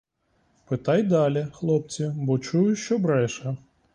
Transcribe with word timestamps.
Питай 0.69 1.03
далі, 1.03 1.47
хлопці, 1.53 2.11
бо 2.15 2.39
чую, 2.39 2.75
що 2.75 2.97
бреше. 2.97 3.57